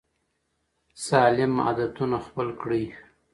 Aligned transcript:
سالم 1.05 1.53
عادتونه 1.67 2.17
خپل 2.25 2.47
کړئ. 2.61 2.83